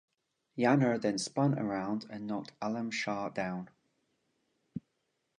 [0.57, 3.69] Yanuar then spun around and knocked Alam Shah down.